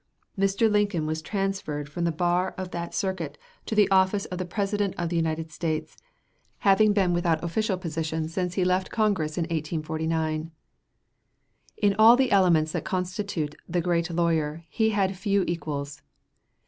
Mr. 0.35 0.67
Lincoln 0.67 1.05
was 1.05 1.21
transferred 1.21 1.87
from 1.87 2.05
the 2.05 2.11
bar 2.11 2.55
of 2.57 2.71
that 2.71 2.95
circuit 2.95 3.37
to 3.67 3.75
the 3.75 3.87
office 3.91 4.25
of 4.25 4.39
the 4.39 4.45
President 4.45 4.95
of 4.97 5.09
the 5.09 5.15
United 5.15 5.51
States, 5.51 5.95
having 6.65 6.91
been 6.91 7.13
without 7.13 7.43
official 7.43 7.77
position 7.77 8.27
since 8.27 8.55
he 8.55 8.65
left 8.65 8.89
Congress 8.89 9.37
in 9.37 9.43
1849. 9.43 10.49
In 11.77 11.95
all 11.99 12.15
the 12.15 12.31
elements 12.31 12.71
that 12.71 12.83
constitute 12.83 13.53
the 13.69 13.79
great 13.79 14.09
lawyer 14.09 14.63
he 14.69 14.89
had 14.89 15.15
few 15.15 15.43
equals. 15.45 16.01